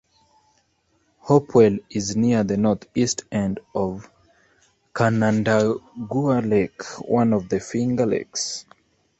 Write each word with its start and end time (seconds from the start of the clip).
Hopewell 1.19 1.77
is 1.91 2.15
near 2.15 2.43
the 2.43 2.57
northeast 2.57 3.25
end 3.31 3.59
of 3.75 4.09
Canandaigua 4.95 6.41
Lake, 6.43 6.81
one 7.07 7.33
of 7.33 7.49
the 7.49 7.59
Finger 7.59 8.07
Lakes. 8.07 8.65